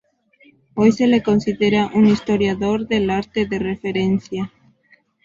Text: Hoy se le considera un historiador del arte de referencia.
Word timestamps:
Hoy 0.73 0.93
se 0.93 1.05
le 1.05 1.21
considera 1.21 1.91
un 1.93 2.07
historiador 2.07 2.87
del 2.87 3.11
arte 3.11 3.45
de 3.45 3.59
referencia. 3.59 4.51